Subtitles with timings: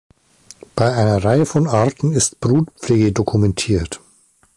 [0.75, 4.01] Bei einer Reihe von Arten ist Brutpflege dokumentiert.